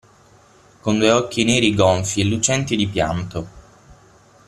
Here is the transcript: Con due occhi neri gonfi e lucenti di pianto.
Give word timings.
Con 0.81 0.97
due 0.97 1.11
occhi 1.11 1.43
neri 1.43 1.75
gonfi 1.75 2.21
e 2.21 2.23
lucenti 2.23 2.75
di 2.75 2.87
pianto. 2.87 3.47